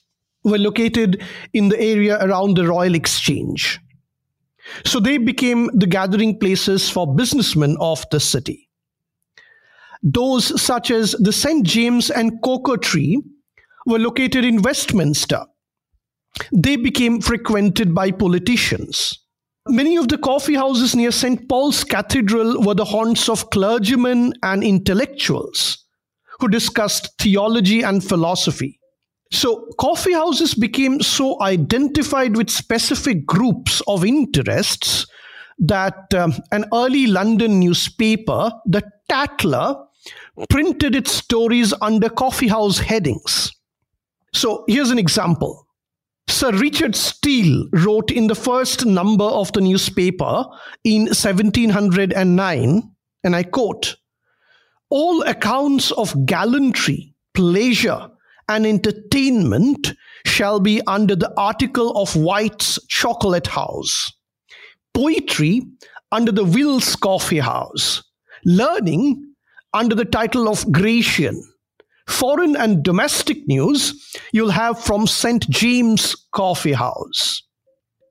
were 0.42 0.58
located 0.58 1.22
in 1.52 1.68
the 1.68 1.80
area 1.80 2.18
around 2.25 2.56
the 2.56 2.66
Royal 2.66 2.96
Exchange. 2.96 3.78
So 4.84 4.98
they 4.98 5.16
became 5.16 5.70
the 5.75 5.86
gathering 5.86 6.40
places 6.40 6.90
for 6.90 7.14
businessmen 7.14 7.76
of 7.78 8.04
the 8.10 8.18
city. 8.18 8.68
Those 10.02 10.60
such 10.60 10.90
as 10.90 11.12
the 11.12 11.32
St. 11.32 11.64
James 11.64 12.10
and 12.10 12.42
Cocoa 12.42 12.76
Tree 12.76 13.22
were 13.86 14.00
located 14.00 14.44
in 14.44 14.60
Westminster 14.60 15.46
they 16.52 16.76
became 16.76 17.20
frequented 17.20 17.94
by 17.94 18.10
politicians. 18.10 19.18
Many 19.68 19.96
of 19.96 20.08
the 20.08 20.18
coffee 20.18 20.54
houses 20.54 20.94
near 20.94 21.10
St. 21.10 21.48
Paul's 21.48 21.82
Cathedral 21.82 22.62
were 22.62 22.74
the 22.74 22.84
haunts 22.84 23.28
of 23.28 23.50
clergymen 23.50 24.32
and 24.42 24.62
intellectuals 24.62 25.84
who 26.38 26.48
discussed 26.48 27.18
theology 27.18 27.82
and 27.82 28.04
philosophy. 28.04 28.78
So, 29.32 29.66
coffee 29.80 30.12
houses 30.12 30.54
became 30.54 31.00
so 31.00 31.42
identified 31.42 32.36
with 32.36 32.48
specific 32.48 33.26
groups 33.26 33.82
of 33.88 34.04
interests 34.04 35.04
that 35.58 36.14
um, 36.14 36.34
an 36.52 36.66
early 36.72 37.08
London 37.08 37.58
newspaper, 37.58 38.52
the 38.66 38.82
Tatler, 39.08 39.74
printed 40.48 40.94
its 40.94 41.10
stories 41.12 41.74
under 41.80 42.08
coffee 42.08 42.46
house 42.48 42.78
headings. 42.78 43.50
So, 44.32 44.64
here's 44.68 44.90
an 44.90 44.98
example 44.98 45.65
Sir 46.28 46.52
Richard 46.52 46.95
Steele 46.95 47.66
wrote 47.73 48.11
in 48.11 48.26
the 48.26 48.35
first 48.35 48.85
number 48.85 49.25
of 49.25 49.52
the 49.52 49.61
newspaper 49.61 50.45
in 50.85 51.06
1709, 51.06 52.83
and 53.25 53.37
I 53.37 53.42
quote, 53.42 53.97
All 54.90 55.23
accounts 55.23 55.92
of 55.92 56.26
gallantry, 56.26 57.14
pleasure, 57.35 58.11
and 58.49 58.66
entertainment 58.66 59.95
shall 60.25 60.61
be 60.61 60.80
under 60.87 61.16
the 61.16 61.33
article 61.37 61.97
of 61.97 62.14
White's 62.16 62.78
Chocolate 62.88 63.47
House, 63.47 64.12
poetry 64.95 65.62
under 66.12 66.33
the 66.33 66.45
Will's 66.45 66.97
Coffee 66.97 67.38
House, 67.38 68.02
learning 68.45 69.35
under 69.73 69.95
the 69.95 70.04
title 70.04 70.49
of 70.49 70.71
Grecian. 70.71 71.42
Foreign 72.06 72.56
and 72.56 72.82
domestic 72.82 73.46
news 73.46 74.14
you'll 74.32 74.50
have 74.50 74.82
from 74.82 75.06
St. 75.06 75.48
James 75.50 76.16
Coffee 76.32 76.72
House. 76.72 77.42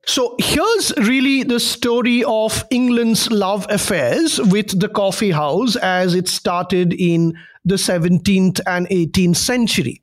So 0.08 0.36
here's 0.38 0.94
really 0.98 1.42
the 1.42 1.60
story 1.60 2.24
of 2.26 2.64
England's 2.70 3.32
love 3.32 3.66
affairs 3.70 4.40
with 4.40 4.80
the 4.80 4.88
coffee 4.88 5.32
house 5.32 5.76
as 5.78 6.14
it 6.14 6.28
started 6.28 6.94
in 6.94 7.34
the 7.64 7.76
17th 7.76 8.60
and 8.68 8.88
18th 8.90 9.38
century. 9.38 10.02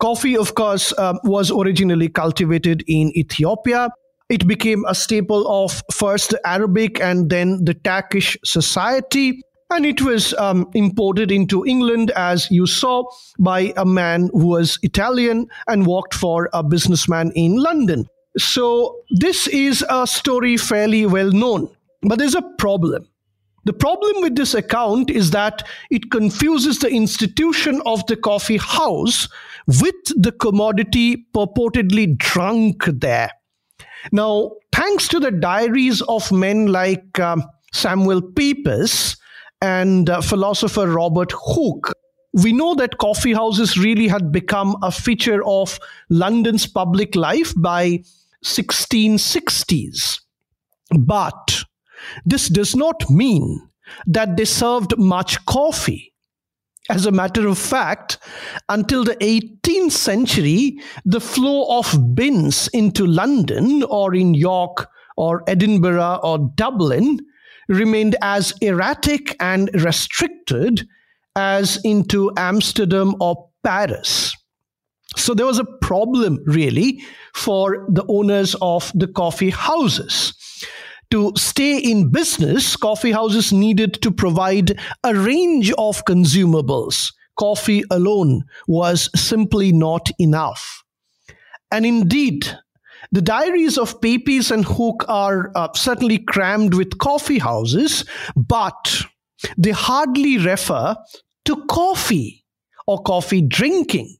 Coffee, 0.00 0.38
of 0.38 0.54
course, 0.54 0.94
uh, 0.96 1.18
was 1.24 1.50
originally 1.50 2.08
cultivated 2.08 2.82
in 2.88 3.16
Ethiopia. 3.16 3.90
It 4.30 4.46
became 4.46 4.86
a 4.86 4.94
staple 4.94 5.46
of 5.46 5.82
first 5.92 6.34
Arabic 6.46 6.98
and 7.00 7.28
then 7.28 7.62
the 7.64 7.74
Turkish 7.74 8.38
society. 8.44 9.42
And 9.72 9.86
it 9.86 10.02
was 10.02 10.34
um, 10.34 10.68
imported 10.74 11.32
into 11.32 11.64
England, 11.64 12.10
as 12.10 12.50
you 12.50 12.66
saw, 12.66 13.04
by 13.38 13.72
a 13.78 13.86
man 13.86 14.28
who 14.34 14.48
was 14.48 14.78
Italian 14.82 15.48
and 15.66 15.86
worked 15.86 16.12
for 16.12 16.50
a 16.52 16.62
businessman 16.62 17.32
in 17.34 17.56
London. 17.56 18.06
So, 18.36 18.98
this 19.12 19.46
is 19.48 19.82
a 19.88 20.06
story 20.06 20.58
fairly 20.58 21.06
well 21.06 21.32
known. 21.32 21.74
But 22.02 22.18
there's 22.18 22.34
a 22.34 22.42
problem. 22.58 23.08
The 23.64 23.72
problem 23.72 24.20
with 24.20 24.36
this 24.36 24.52
account 24.52 25.08
is 25.08 25.30
that 25.30 25.66
it 25.90 26.10
confuses 26.10 26.80
the 26.80 26.90
institution 26.90 27.80
of 27.86 28.06
the 28.08 28.16
coffee 28.16 28.58
house 28.58 29.26
with 29.66 30.04
the 30.16 30.32
commodity 30.32 31.24
purportedly 31.34 32.18
drunk 32.18 32.84
there. 32.84 33.30
Now, 34.10 34.50
thanks 34.70 35.08
to 35.08 35.18
the 35.18 35.30
diaries 35.30 36.02
of 36.02 36.30
men 36.30 36.66
like 36.66 37.18
um, 37.18 37.42
Samuel 37.72 38.20
Pepys 38.20 39.16
and 39.62 40.10
uh, 40.10 40.20
philosopher 40.20 40.88
Robert 40.88 41.32
Hooke, 41.32 41.92
we 42.34 42.52
know 42.52 42.74
that 42.74 42.98
coffee 42.98 43.32
houses 43.32 43.78
really 43.78 44.08
had 44.08 44.32
become 44.32 44.76
a 44.82 44.90
feature 44.90 45.40
of 45.46 45.78
London's 46.10 46.66
public 46.66 47.14
life 47.14 47.54
by 47.56 48.02
1660s. 48.44 50.20
But 50.98 51.64
this 52.26 52.48
does 52.48 52.74
not 52.74 53.08
mean 53.08 53.68
that 54.06 54.36
they 54.36 54.46
served 54.46 54.98
much 54.98 55.44
coffee. 55.46 56.12
As 56.90 57.06
a 57.06 57.12
matter 57.12 57.46
of 57.46 57.56
fact, 57.56 58.18
until 58.68 59.04
the 59.04 59.14
18th 59.16 59.92
century, 59.92 60.80
the 61.04 61.20
flow 61.20 61.78
of 61.78 62.16
bins 62.16 62.68
into 62.72 63.06
London 63.06 63.84
or 63.84 64.12
in 64.12 64.34
York 64.34 64.88
or 65.16 65.44
Edinburgh 65.46 66.18
or 66.24 66.50
Dublin 66.56 67.20
remained 67.72 68.16
as 68.22 68.52
erratic 68.60 69.36
and 69.40 69.70
restricted 69.74 70.86
as 71.36 71.78
into 71.84 72.30
Amsterdam 72.36 73.14
or 73.20 73.48
Paris. 73.64 74.36
So 75.16 75.34
there 75.34 75.46
was 75.46 75.58
a 75.58 75.64
problem 75.80 76.38
really 76.46 77.02
for 77.34 77.86
the 77.88 78.04
owners 78.08 78.54
of 78.60 78.90
the 78.94 79.06
coffee 79.06 79.50
houses. 79.50 80.34
To 81.10 81.32
stay 81.36 81.78
in 81.78 82.10
business, 82.10 82.76
coffee 82.76 83.12
houses 83.12 83.52
needed 83.52 84.00
to 84.02 84.10
provide 84.10 84.78
a 85.04 85.14
range 85.14 85.70
of 85.72 86.04
consumables. 86.06 87.12
Coffee 87.38 87.82
alone 87.90 88.44
was 88.66 89.10
simply 89.14 89.72
not 89.72 90.10
enough. 90.18 90.82
And 91.70 91.84
indeed, 91.84 92.46
the 93.10 93.22
diaries 93.22 93.78
of 93.78 94.00
Pepys 94.00 94.50
and 94.50 94.64
Hooke 94.64 95.04
are 95.08 95.50
uh, 95.56 95.68
certainly 95.74 96.18
crammed 96.18 96.74
with 96.74 96.98
coffee 96.98 97.38
houses, 97.38 98.04
but 98.36 99.02
they 99.58 99.70
hardly 99.72 100.38
refer 100.38 100.94
to 101.46 101.66
coffee 101.66 102.44
or 102.86 103.02
coffee 103.02 103.42
drinking. 103.42 104.16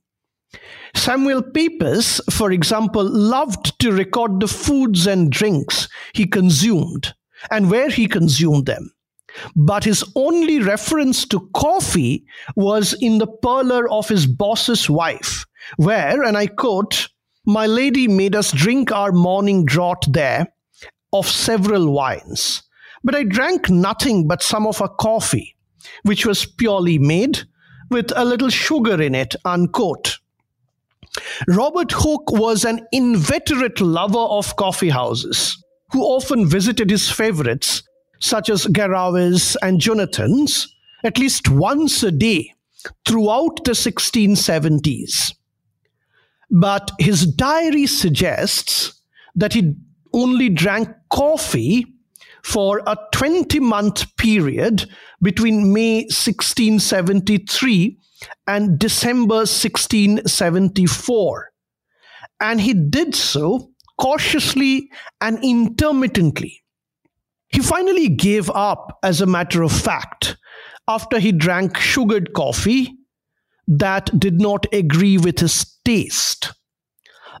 Samuel 0.95 1.41
Pepys, 1.41 2.21
for 2.29 2.51
example, 2.51 3.03
loved 3.03 3.79
to 3.79 3.91
record 3.91 4.39
the 4.39 4.47
foods 4.47 5.07
and 5.07 5.31
drinks 5.31 5.87
he 6.13 6.25
consumed 6.27 7.13
and 7.49 7.71
where 7.71 7.89
he 7.89 8.07
consumed 8.07 8.65
them. 8.65 8.91
But 9.55 9.83
his 9.83 10.03
only 10.15 10.59
reference 10.59 11.25
to 11.29 11.49
coffee 11.55 12.25
was 12.55 12.93
in 13.01 13.17
the 13.17 13.27
parlor 13.27 13.89
of 13.89 14.07
his 14.07 14.27
boss's 14.27 14.87
wife, 14.89 15.45
where, 15.77 16.21
and 16.21 16.37
I 16.37 16.45
quote, 16.47 17.09
my 17.45 17.65
lady 17.65 18.07
made 18.07 18.35
us 18.35 18.51
drink 18.51 18.91
our 18.91 19.11
morning 19.11 19.65
draught 19.65 20.11
there 20.11 20.47
of 21.11 21.27
several 21.27 21.91
wines. 21.91 22.63
But 23.03 23.15
I 23.15 23.23
drank 23.23 23.69
nothing 23.69 24.27
but 24.27 24.41
some 24.41 24.65
of 24.65 24.79
her 24.79 24.87
coffee, 24.87 25.55
which 26.03 26.25
was 26.25 26.45
purely 26.45 26.97
made 26.97 27.39
with 27.89 28.11
a 28.15 28.23
little 28.25 28.49
sugar 28.49 29.01
in 29.01 29.13
it, 29.13 29.35
unquote. 29.45 30.19
Robert 31.47 31.91
Hooke 31.91 32.31
was 32.31 32.65
an 32.65 32.87
inveterate 32.91 33.79
lover 33.81 34.17
of 34.17 34.55
coffee 34.55 34.89
houses 34.89 35.63
who 35.91 36.01
often 36.01 36.47
visited 36.47 36.89
his 36.89 37.11
favorites, 37.11 37.83
such 38.19 38.49
as 38.49 38.65
Garraway's 38.67 39.55
and 39.61 39.79
Jonathan's, 39.79 40.73
at 41.03 41.19
least 41.19 41.49
once 41.49 42.01
a 42.01 42.11
day 42.11 42.53
throughout 43.05 43.63
the 43.65 43.71
1670s. 43.71 45.33
But 46.53 46.91
his 46.99 47.25
diary 47.25 47.87
suggests 47.87 49.01
that 49.35 49.53
he 49.53 49.73
only 50.13 50.49
drank 50.49 50.87
coffee 51.09 51.87
for 52.43 52.83
a 52.85 52.95
20 53.11 53.59
month 53.59 54.15
period 54.17 54.87
between 55.21 55.73
May 55.73 56.03
1673 56.03 57.97
and 58.45 58.77
December 58.77 59.37
1674. 59.37 61.49
And 62.39 62.61
he 62.61 62.75
did 62.75 63.15
so 63.15 63.71
cautiously 63.97 64.91
and 65.21 65.43
intermittently. 65.43 66.61
He 67.47 67.61
finally 67.61 68.09
gave 68.09 68.51
up, 68.51 68.99
as 69.01 69.21
a 69.21 69.25
matter 69.25 69.63
of 69.63 69.71
fact, 69.71 70.37
after 70.87 71.17
he 71.17 71.31
drank 71.31 71.77
sugared 71.77 72.33
coffee 72.33 72.95
that 73.67 74.17
did 74.19 74.39
not 74.39 74.65
agree 74.73 75.17
with 75.17 75.39
his 75.39 75.65
taste. 75.85 76.53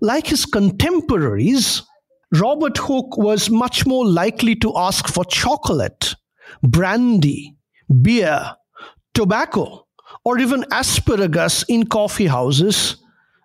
Like 0.01 0.27
his 0.27 0.45
contemporaries, 0.45 1.81
Robert 2.33 2.77
Hooke 2.77 3.17
was 3.17 3.49
much 3.49 3.85
more 3.85 4.05
likely 4.05 4.55
to 4.57 4.73
ask 4.77 5.07
for 5.07 5.23
chocolate, 5.25 6.15
brandy, 6.61 7.55
beer, 8.01 8.55
tobacco, 9.13 9.85
or 10.25 10.39
even 10.39 10.65
asparagus 10.71 11.63
in 11.63 11.85
coffee 11.85 12.27
houses 12.27 12.97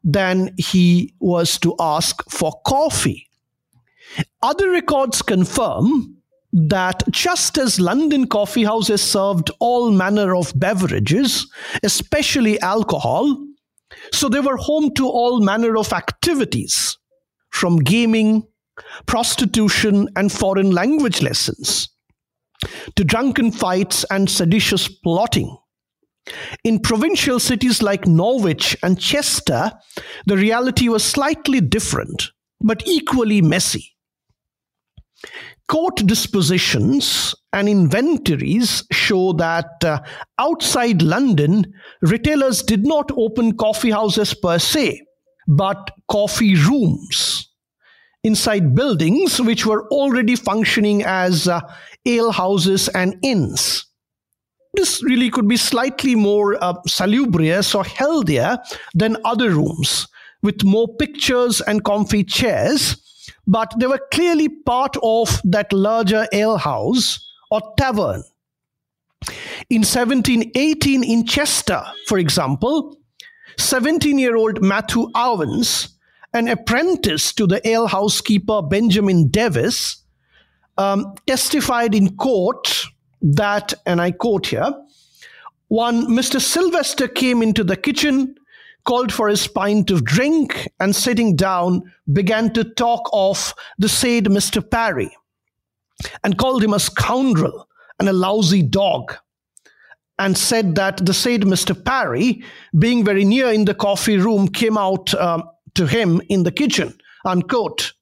than 0.05 0.55
he 0.57 1.15
was 1.21 1.59
to 1.59 1.75
ask 1.79 2.23
for 2.31 2.53
coffee. 2.65 3.27
Other 4.43 4.71
records 4.71 5.21
confirm 5.23 6.18
that 6.53 7.03
just 7.11 7.59
as 7.59 7.79
London 7.79 8.27
coffee 8.27 8.65
houses 8.65 9.03
served 9.03 9.51
all 9.61 9.91
manner 9.91 10.35
of 10.35 10.53
beverages, 10.59 11.47
especially 11.83 12.61
alcohol, 12.61 13.37
so 14.13 14.29
they 14.29 14.41
were 14.41 14.57
home 14.57 14.93
to 14.95 15.07
all 15.07 15.41
manner 15.41 15.77
of 15.77 15.93
activities, 15.93 16.97
from 17.51 17.79
gaming, 17.79 18.47
prostitution, 19.07 20.09
and 20.17 20.33
foreign 20.33 20.71
language 20.71 21.23
lessons, 21.23 21.89
to 22.97 23.05
drunken 23.05 23.53
fights 23.53 24.05
and 24.11 24.31
seditious 24.31 24.89
plotting. 24.89 25.57
In 26.65 26.79
provincial 26.79 27.39
cities 27.39 27.83
like 27.83 28.07
Norwich 28.07 28.77
and 28.83 29.01
Chester, 29.01 29.73
the 30.27 30.37
reality 30.37 30.89
was 30.89 31.05
slightly 31.05 31.61
different, 31.61 32.31
but 32.61 32.87
equally 32.87 33.41
messy. 33.41 33.97
Court 35.69 35.97
dispositions 36.07 37.35
and 37.53 37.69
inventories 37.69 38.85
show 38.91 39.35
that 39.35 39.85
uh, 39.85 40.01
outside 40.39 41.03
London, 41.03 41.73
retailers 42.01 42.63
did 42.63 42.87
not 42.87 43.11
open 43.17 43.57
coffee 43.57 43.91
houses 43.91 44.33
per 44.33 44.59
se, 44.59 45.03
but 45.47 45.91
coffee 46.11 46.55
rooms. 46.55 47.51
Inside 48.25 48.75
buildings 48.75 49.41
which 49.41 49.67
were 49.67 49.87
already 49.89 50.37
functioning 50.37 51.05
as 51.05 51.47
uh, 51.49 51.61
ale 52.07 52.33
houses 52.33 52.89
and 52.89 53.17
inns. 53.23 53.85
This 54.75 55.03
really 55.03 55.31
could 55.31 55.49
be 55.49 55.57
slightly 55.57 56.15
more 56.15 56.63
uh, 56.63 56.75
salubrious 56.87 57.75
or 57.75 57.85
healthier 57.85 58.59
than 58.95 59.17
other 59.25 59.51
rooms 59.51 60.07
with 60.43 60.65
more 60.65 60.89
pictures 60.97 61.61
and 61.61 61.85
comfy 61.85 62.25
chairs, 62.25 62.97
but 63.49 63.73
they 63.79 63.87
were 63.87 64.01
clearly 64.13 64.49
part 64.49 64.95
of 65.03 65.41
that 65.43 65.73
larger 65.73 66.29
alehouse 66.33 67.19
or 67.51 67.63
tavern. 67.79 68.23
In 69.71 69.81
1718 69.81 71.03
in 71.03 71.27
Chester, 71.27 71.83
for 72.07 72.19
example, 72.19 72.97
17 73.57 74.19
year 74.19 74.37
old 74.37 74.63
Matthew 74.63 75.09
Owens, 75.15 75.89
an 76.35 76.47
apprentice 76.47 77.33
to 77.33 77.47
the 77.47 77.67
alehouse 77.67 78.21
keeper 78.21 78.61
Benjamin 78.61 79.29
Davis, 79.29 80.05
um, 80.77 81.15
testified 81.27 81.95
in 81.95 82.17
court 82.17 82.85
that, 83.23 83.73
and 83.87 84.01
I 84.01 84.13
quote 84.13 84.47
here, 84.47 84.73
one 85.69 86.07
Mr. 86.07 86.41
Sylvester 86.41 87.09
came 87.09 87.43
into 87.43 87.65
the 87.65 87.77
kitchen, 87.77 88.37
called 88.89 89.13
for 89.13 89.29
his 89.29 89.47
pint 89.47 89.91
of 89.91 90.03
drink, 90.03 90.67
and 90.81 90.97
sitting 90.97 91.37
down 91.37 91.83
began 92.11 92.51
to 92.55 92.65
talk 92.65 93.07
of 93.13 93.55
the 93.77 93.87
said 93.87 94.25
Mr. 94.25 94.63
Parry 94.69 95.15
and 96.25 96.39
called 96.39 96.65
him 96.65 96.73
a 96.73 96.81
scoundrel 96.81 97.69
and 98.01 98.09
a 98.09 98.15
lousy 98.15 98.63
dog 98.63 99.15
and 100.19 100.39
said 100.39 100.75
that 100.77 101.05
the 101.05 101.13
said 101.13 101.43
Mr. 101.43 101.75
Parry, 101.85 102.43
being 102.79 103.05
very 103.05 103.27
near 103.27 103.53
in 103.53 103.67
the 103.67 103.75
coffee 103.75 104.17
room, 104.17 104.49
came 104.49 104.79
out 104.79 105.13
um, 105.17 105.43
to 105.75 105.87
him 105.87 106.23
in 106.31 106.45
the 106.45 106.51
kitchen, 106.51 106.97
unquote. 107.27 107.93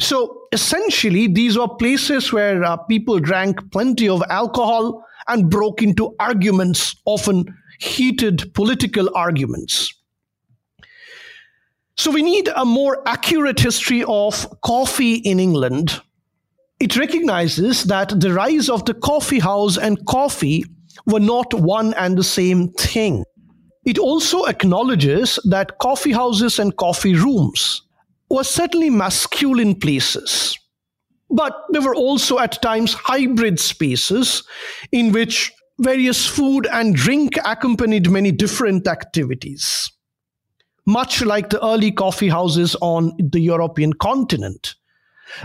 So 0.00 0.48
essentially, 0.50 1.28
these 1.28 1.56
were 1.56 1.68
places 1.68 2.32
where 2.32 2.64
uh, 2.64 2.78
people 2.78 3.20
drank 3.20 3.70
plenty 3.70 4.08
of 4.08 4.24
alcohol 4.28 5.04
and 5.28 5.48
broke 5.48 5.84
into 5.84 6.16
arguments, 6.18 6.96
often 7.04 7.46
heated 7.78 8.52
political 8.54 9.08
arguments. 9.14 9.94
So 12.00 12.10
we 12.10 12.22
need 12.22 12.48
a 12.56 12.64
more 12.64 13.06
accurate 13.06 13.60
history 13.60 14.04
of 14.04 14.46
coffee 14.62 15.16
in 15.16 15.38
England. 15.38 16.00
It 16.80 16.96
recognizes 16.96 17.84
that 17.84 18.18
the 18.18 18.32
rise 18.32 18.70
of 18.70 18.86
the 18.86 18.94
coffee 18.94 19.38
house 19.38 19.76
and 19.76 20.02
coffee 20.06 20.64
were 21.04 21.20
not 21.20 21.52
one 21.52 21.92
and 21.98 22.16
the 22.16 22.24
same 22.24 22.72
thing. 22.72 23.24
It 23.84 23.98
also 23.98 24.46
acknowledges 24.46 25.38
that 25.44 25.76
coffee 25.78 26.12
houses 26.12 26.58
and 26.58 26.74
coffee 26.78 27.14
rooms 27.14 27.82
were 28.30 28.44
certainly 28.44 28.88
masculine 28.88 29.74
places, 29.78 30.58
but 31.28 31.52
they 31.74 31.80
were 31.80 31.94
also 31.94 32.38
at 32.38 32.62
times 32.62 32.94
hybrid 32.94 33.60
spaces 33.60 34.42
in 34.90 35.12
which 35.12 35.52
various 35.78 36.26
food 36.26 36.66
and 36.72 36.94
drink 36.94 37.34
accompanied 37.44 38.08
many 38.10 38.32
different 38.32 38.88
activities, 38.88 39.92
much 40.86 41.22
like 41.22 41.50
the 41.50 41.64
early 41.64 41.92
coffee 41.92 42.28
houses 42.28 42.76
on 42.80 43.12
the 43.18 43.40
European 43.40 43.92
continent. 43.92 44.74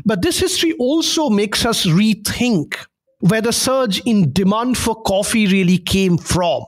But 0.06 0.21
this 0.21 0.39
history 0.39 0.74
also 0.74 1.30
makes 1.30 1.65
us 1.65 1.86
rethink 1.86 2.78
where 3.19 3.41
the 3.41 3.54
surge 3.54 4.00
in 4.02 4.32
demand 4.34 4.78
for 4.78 5.02
coffee 5.04 5.48
really 5.48 5.78
came 5.78 6.17
from 6.17 6.63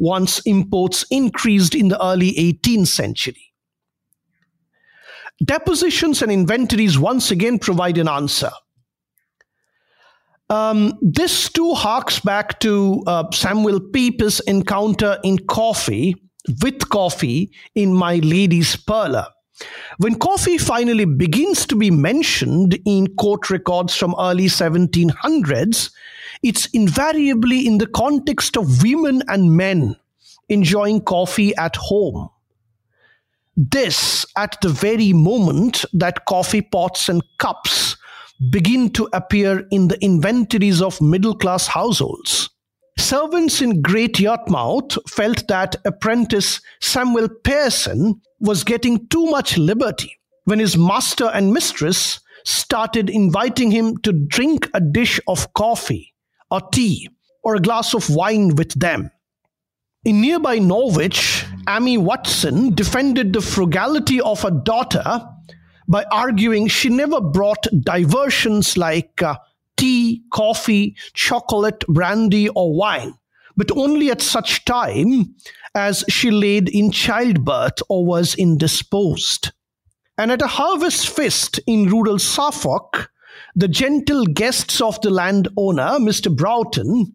once 0.00 0.40
imports 0.46 1.04
increased 1.10 1.74
in 1.74 1.88
the 1.88 2.04
early 2.04 2.32
18th 2.32 2.88
century. 2.88 3.52
Depositions 5.44 6.22
and 6.22 6.32
inventories 6.32 6.98
once 6.98 7.30
again 7.30 7.58
provide 7.58 7.98
an 7.98 8.08
answer. 8.08 8.50
Um, 10.48 10.98
this 11.00 11.48
too 11.48 11.74
harks 11.74 12.18
back 12.18 12.58
to 12.60 13.02
uh, 13.06 13.30
Samuel 13.30 13.78
Pepys' 13.78 14.40
encounter 14.40 15.18
in 15.22 15.38
coffee, 15.46 16.16
with 16.62 16.88
coffee, 16.88 17.50
in 17.74 17.94
My 17.94 18.16
Lady's 18.16 18.76
Parlour. 18.76 19.26
When 19.98 20.14
coffee 20.14 20.58
finally 20.58 21.04
begins 21.04 21.66
to 21.66 21.76
be 21.76 21.90
mentioned 21.90 22.78
in 22.86 23.14
court 23.16 23.50
records 23.50 23.94
from 23.94 24.14
early 24.18 24.46
1700s, 24.46 25.90
it's 26.42 26.66
invariably 26.66 27.66
in 27.66 27.78
the 27.78 27.86
context 27.86 28.56
of 28.56 28.82
women 28.82 29.22
and 29.28 29.56
men 29.56 29.96
enjoying 30.48 31.02
coffee 31.02 31.54
at 31.56 31.76
home. 31.76 32.28
This 33.56 34.24
at 34.36 34.56
the 34.62 34.70
very 34.70 35.12
moment 35.12 35.84
that 35.92 36.24
coffee 36.24 36.62
pots 36.62 37.08
and 37.08 37.22
cups 37.38 37.96
begin 38.50 38.90
to 38.90 39.08
appear 39.12 39.66
in 39.70 39.88
the 39.88 40.02
inventories 40.02 40.80
of 40.80 41.00
middle 41.02 41.34
class 41.34 41.66
households. 41.66 42.48
Servants 43.00 43.62
in 43.62 43.80
Great 43.80 44.20
Yarmouth 44.20 44.98
felt 45.08 45.48
that 45.48 45.76
apprentice 45.84 46.60
Samuel 46.80 47.28
Pearson 47.42 48.20
was 48.40 48.62
getting 48.62 49.08
too 49.08 49.26
much 49.26 49.56
liberty 49.56 50.16
when 50.44 50.58
his 50.58 50.76
master 50.76 51.30
and 51.32 51.52
mistress 51.52 52.20
started 52.44 53.08
inviting 53.08 53.70
him 53.70 53.96
to 53.98 54.12
drink 54.12 54.68
a 54.74 54.80
dish 54.80 55.18
of 55.26 55.52
coffee 55.54 56.14
or 56.50 56.60
tea 56.72 57.08
or 57.42 57.54
a 57.54 57.60
glass 57.60 57.94
of 57.94 58.10
wine 58.10 58.54
with 58.54 58.78
them. 58.78 59.10
In 60.04 60.20
nearby 60.20 60.58
Norwich, 60.58 61.44
Amy 61.68 61.96
Watson 61.96 62.74
defended 62.74 63.32
the 63.32 63.40
frugality 63.40 64.20
of 64.20 64.42
her 64.42 64.50
daughter 64.50 65.26
by 65.88 66.04
arguing 66.12 66.68
she 66.68 66.88
never 66.88 67.20
brought 67.20 67.66
diversions 67.82 68.76
like 68.76 69.22
uh, 69.22 69.36
tea, 69.80 70.22
coffee, 70.30 70.94
chocolate, 71.14 71.84
brandy, 71.88 72.50
or 72.50 72.76
wine, 72.76 73.14
but 73.56 73.70
only 73.72 74.10
at 74.10 74.20
such 74.20 74.64
time 74.66 75.34
as 75.74 76.04
she 76.08 76.30
laid 76.30 76.68
in 76.68 76.90
childbirth 76.90 77.80
or 77.88 78.04
was 78.04 78.34
indisposed. 78.34 79.52
And 80.18 80.30
at 80.30 80.42
a 80.42 80.46
harvest 80.46 81.08
feast 81.08 81.60
in 81.66 81.88
rural 81.88 82.18
Suffolk, 82.18 83.10
the 83.56 83.68
gentle 83.68 84.26
guests 84.26 84.82
of 84.82 85.00
the 85.00 85.08
landowner, 85.10 85.98
Mr. 85.98 86.34
Broughton, 86.34 87.14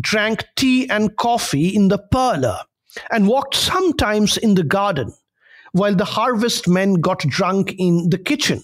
drank 0.00 0.44
tea 0.54 0.88
and 0.88 1.16
coffee 1.16 1.74
in 1.74 1.88
the 1.88 1.98
parlor 1.98 2.58
and 3.10 3.26
walked 3.26 3.56
sometimes 3.56 4.36
in 4.36 4.54
the 4.54 4.62
garden, 4.62 5.12
while 5.72 5.96
the 5.96 6.04
harvest 6.04 6.68
men 6.68 6.94
got 6.94 7.18
drunk 7.20 7.74
in 7.78 8.10
the 8.10 8.18
kitchen. 8.18 8.62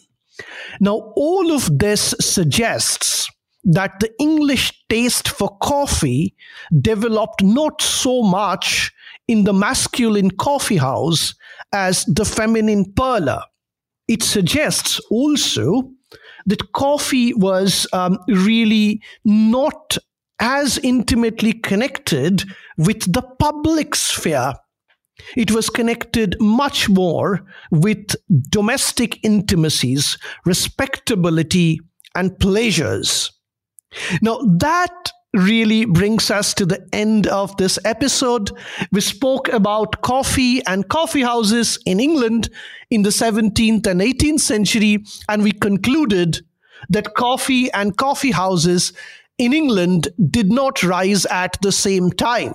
Now, 0.81 1.13
all 1.17 1.53
of 1.53 1.79
this 1.79 2.15
suggests 2.21 3.29
that 3.65 3.99
the 4.01 4.11
English 4.21 4.73
taste 4.89 5.29
for 5.29 5.57
coffee 5.59 6.35
developed 6.81 7.43
not 7.43 7.83
so 7.83 8.23
much 8.23 8.93
in 9.29 9.45
the 9.45 9.53
masculine 9.53 10.31
coffee 10.31 10.77
house 10.77 11.35
as 11.73 12.05
the 12.05 12.25
feminine 12.25 12.93
parlor. 12.93 13.43
It 14.07 14.23
suggests 14.23 15.01
also 15.11 15.91
that 16.47 16.73
coffee 16.73 17.35
was 17.35 17.89
um, 17.93 18.19
really 18.29 19.03
not 19.25 19.99
as 20.39 20.79
intimately 20.79 21.53
connected 21.53 22.45
with 22.79 23.13
the 23.13 23.23
public 23.41 23.95
sphere 23.95 24.55
it 25.37 25.51
was 25.51 25.71
connected 25.71 26.37
much 26.41 26.89
more 26.89 27.45
with 27.71 28.15
domestic 28.51 29.25
intimacies, 29.25 30.19
respectability, 30.45 31.81
and 32.15 32.39
pleasures. 32.39 33.33
Now, 34.23 34.39
that 34.59 35.13
really 35.33 35.85
brings 35.85 36.31
us 36.31 36.55
to 36.55 36.65
the 36.65 36.87
end 36.93 37.27
of 37.27 37.57
this 37.57 37.79
episode. 37.85 38.51
We 38.91 39.01
spoke 39.01 39.49
about 39.49 40.01
coffee 40.03 40.65
and 40.67 40.89
coffee 40.89 41.23
houses 41.23 41.79
in 41.85 42.01
England 42.01 42.49
in 42.91 43.03
the 43.03 43.11
17th 43.11 43.87
and 43.87 44.01
18th 44.01 44.41
century, 44.41 45.05
and 45.29 45.43
we 45.43 45.53
concluded 45.53 46.41
that 46.89 47.15
coffee 47.15 47.71
and 47.73 47.97
coffee 47.97 48.31
houses 48.31 48.93
in 49.39 49.53
England 49.53 50.09
did 50.31 50.51
not 50.51 50.83
rise 50.83 51.27
at 51.27 51.57
the 51.61 51.73
same 51.73 52.11
time. 52.11 52.55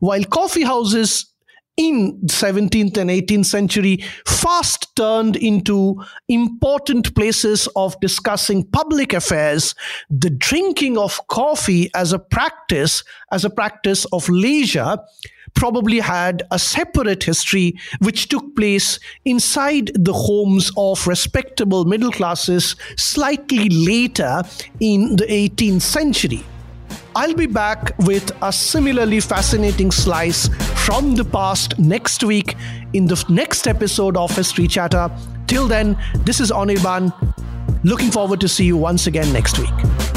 While 0.00 0.24
coffee 0.24 0.62
houses 0.62 1.33
in 1.76 2.20
17th 2.26 2.96
and 2.96 3.10
18th 3.10 3.46
century 3.46 4.04
fast 4.26 4.94
turned 4.94 5.34
into 5.36 6.00
important 6.28 7.14
places 7.16 7.66
of 7.74 7.98
discussing 8.00 8.62
public 8.62 9.12
affairs 9.12 9.74
the 10.08 10.30
drinking 10.30 10.96
of 10.96 11.20
coffee 11.26 11.90
as 11.94 12.12
a 12.12 12.18
practice 12.18 13.02
as 13.32 13.44
a 13.44 13.50
practice 13.50 14.04
of 14.06 14.28
leisure 14.28 14.96
probably 15.54 15.98
had 15.98 16.42
a 16.50 16.58
separate 16.58 17.24
history 17.24 17.74
which 18.00 18.28
took 18.28 18.54
place 18.56 19.00
inside 19.24 19.90
the 19.94 20.12
homes 20.12 20.70
of 20.76 21.06
respectable 21.06 21.84
middle 21.84 22.12
classes 22.12 22.76
slightly 22.96 23.68
later 23.68 24.42
in 24.80 25.16
the 25.16 25.26
18th 25.26 25.82
century 25.82 26.44
I'll 27.16 27.34
be 27.34 27.46
back 27.46 27.96
with 28.00 28.32
a 28.42 28.52
similarly 28.52 29.20
fascinating 29.20 29.92
slice 29.92 30.48
from 30.84 31.14
the 31.14 31.24
past 31.24 31.78
next 31.78 32.24
week 32.24 32.56
in 32.92 33.06
the 33.06 33.24
next 33.28 33.68
episode 33.68 34.16
of 34.16 34.34
History 34.34 34.66
Chatter. 34.66 35.08
Till 35.46 35.68
then, 35.68 35.96
this 36.24 36.40
is 36.40 36.50
Anirban. 36.50 37.12
Looking 37.84 38.10
forward 38.10 38.40
to 38.40 38.48
see 38.48 38.64
you 38.64 38.76
once 38.76 39.06
again 39.06 39.32
next 39.32 39.60
week. 39.60 40.13